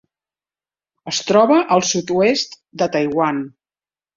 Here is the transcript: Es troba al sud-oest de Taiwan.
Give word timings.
Es 1.11 1.19
troba 1.27 1.59
al 1.77 1.85
sud-oest 1.91 2.59
de 2.83 2.89
Taiwan. 2.97 3.45